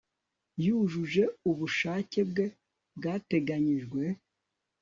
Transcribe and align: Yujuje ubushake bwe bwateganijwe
Yujuje 0.65 1.23
ubushake 1.49 2.19
bwe 2.29 2.45
bwateganijwe 2.97 4.03